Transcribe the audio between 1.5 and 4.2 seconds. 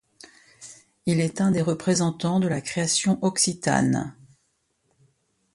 des représentants de la création occitane.